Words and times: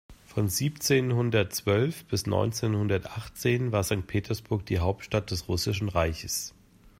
Von 0.25 0.47
siebzehnhundertzwölf 0.49 2.05
bis 2.05 2.25
neunzehnhundertachtzehn 2.25 3.71
war 3.71 3.83
Sankt 3.83 4.07
Petersburg 4.07 4.65
die 4.65 4.79
Hauptstadt 4.79 5.29
des 5.29 5.47
Russischen 5.47 5.89
Reichs. 5.89 6.55